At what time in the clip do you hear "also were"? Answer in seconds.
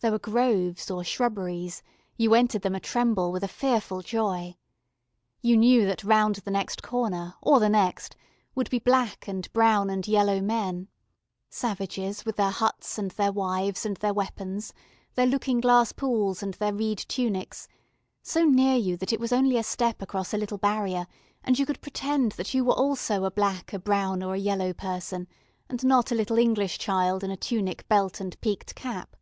22.70-23.26